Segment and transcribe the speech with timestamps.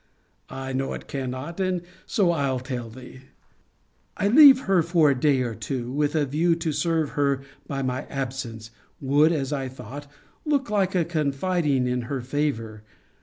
[0.49, 1.59] I know it cannot.
[1.59, 3.21] And so I'll tell thee.
[4.19, 7.83] To leave her for a day or two, with a view to serve her by
[7.83, 10.07] my absence, would, as I thought,
[10.43, 12.81] look like a confiding in her favour.